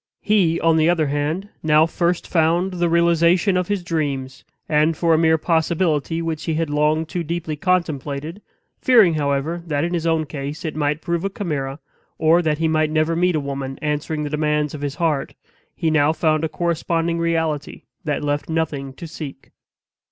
[0.23, 5.13] He, on the other hand, now first found the realization of his dreams, and for
[5.13, 8.41] a mere possibility which he had long too deeply contemplated,
[8.81, 11.77] fearing, however, that in his own case it might prove a chimera,
[12.17, 15.35] or that he might never meet a woman answering the demands of his heart,
[15.75, 19.51] he now found a corresponding reality that left nothing to seek.